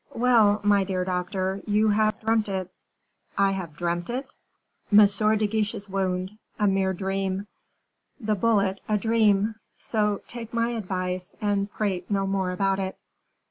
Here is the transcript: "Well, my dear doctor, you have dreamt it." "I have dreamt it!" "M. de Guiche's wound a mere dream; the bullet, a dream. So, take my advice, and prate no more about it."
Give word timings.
"Well, 0.15 0.61
my 0.63 0.83
dear 0.83 1.05
doctor, 1.05 1.61
you 1.67 1.89
have 1.89 2.19
dreamt 2.21 2.49
it." 2.49 2.71
"I 3.37 3.51
have 3.51 3.75
dreamt 3.75 4.09
it!" 4.09 4.33
"M. 4.91 4.97
de 5.37 5.45
Guiche's 5.45 5.87
wound 5.87 6.39
a 6.57 6.67
mere 6.67 6.91
dream; 6.91 7.45
the 8.19 8.33
bullet, 8.33 8.81
a 8.89 8.97
dream. 8.97 9.57
So, 9.77 10.21
take 10.27 10.55
my 10.55 10.71
advice, 10.71 11.35
and 11.39 11.71
prate 11.71 12.09
no 12.09 12.25
more 12.25 12.49
about 12.49 12.79
it." 12.79 12.97